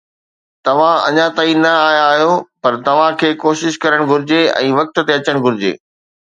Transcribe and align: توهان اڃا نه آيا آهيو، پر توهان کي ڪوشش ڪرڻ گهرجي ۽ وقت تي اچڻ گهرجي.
توهان 0.67 0.99
اڃا 1.07 1.25
نه 1.65 1.71
آيا 1.89 2.03
آهيو، 2.15 2.33
پر 2.65 2.73
توهان 2.89 3.11
کي 3.21 3.29
ڪوشش 3.45 3.73
ڪرڻ 3.87 4.01
گهرجي 4.13 4.43
۽ 4.65 4.67
وقت 4.81 4.95
تي 5.05 5.11
اچڻ 5.21 5.35
گهرجي. 5.47 5.73